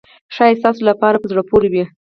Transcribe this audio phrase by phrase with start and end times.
[0.35, 1.83] ښایي ستاسو لپاره په زړه پورې وي.